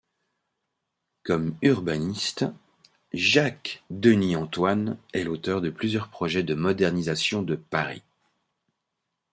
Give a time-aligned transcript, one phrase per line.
[1.21, 2.45] Comme urbaniste,
[3.13, 8.01] Jacques-Denis Antoine est l'auteur de plusieurs projets de modernisation de Paris.